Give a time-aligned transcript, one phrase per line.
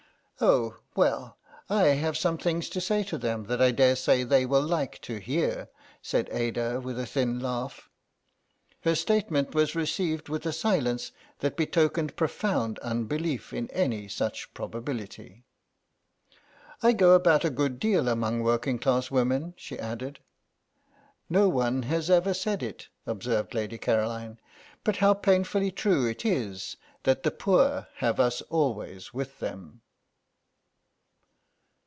[0.43, 1.37] "Oh, well,
[1.69, 5.17] I have some things to say to them that I daresay they will like to
[5.19, 5.69] hear,"
[6.01, 7.91] said Ada, with a thin laugh.
[8.81, 11.11] Her statement was received with a silence
[11.41, 15.43] that betokened profound unbelief in any such probability.
[16.81, 20.21] "I go about a good deal among working class women," she added.
[21.29, 24.39] "No one has ever said it," observed Lady Caroline,
[24.83, 29.81] "but how painfully true it is that the poor have us always with them."